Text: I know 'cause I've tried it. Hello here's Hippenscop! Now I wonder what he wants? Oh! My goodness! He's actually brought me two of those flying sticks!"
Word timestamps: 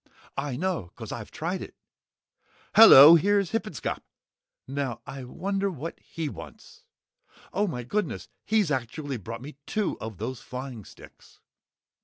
I 0.39 0.55
know 0.57 0.91
'cause 0.95 1.11
I've 1.11 1.29
tried 1.29 1.61
it. 1.61 1.75
Hello 2.73 3.13
here's 3.13 3.51
Hippenscop! 3.51 4.01
Now 4.67 4.99
I 5.05 5.23
wonder 5.25 5.69
what 5.69 5.99
he 5.99 6.27
wants? 6.27 6.85
Oh! 7.53 7.67
My 7.67 7.83
goodness! 7.83 8.27
He's 8.43 8.71
actually 8.71 9.17
brought 9.17 9.43
me 9.43 9.57
two 9.67 9.99
of 9.99 10.17
those 10.17 10.41
flying 10.41 10.85
sticks!" 10.85 11.39